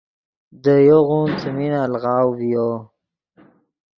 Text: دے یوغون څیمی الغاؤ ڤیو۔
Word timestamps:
دے 0.63 0.75
یوغون 0.87 1.29
څیمی 1.39 1.67
الغاؤ 1.83 2.29
ڤیو۔ 2.39 2.69